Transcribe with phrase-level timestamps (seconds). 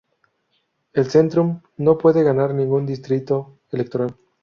[0.93, 4.15] El Zentrum no pudo ganar ningún distrito electoral.